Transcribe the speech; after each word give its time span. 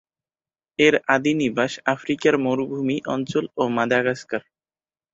এর 0.79 0.95
আদি 1.07 1.31
নিবাস 1.41 1.71
আফ্রিকার 1.93 2.33
মরুভূমি 2.45 2.97
অঞ্চল 3.15 3.43
ও 3.57 3.63
মাদাগাস্কার। 3.77 4.41